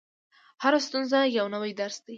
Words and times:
•هره 0.63 0.79
ستونزه 0.87 1.19
یو 1.37 1.45
نوی 1.53 1.71
درس 1.81 1.95
لري. 2.01 2.09